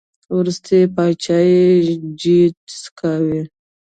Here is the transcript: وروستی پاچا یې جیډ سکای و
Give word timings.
وروستی 0.37 0.79
پاچا 0.95 1.37
یې 1.51 1.61
جیډ 2.19 2.53
سکای 2.83 3.21
و 3.29 3.31